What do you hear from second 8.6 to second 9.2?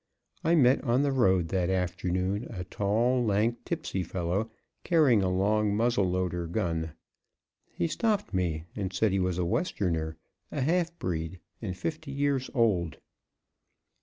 and said he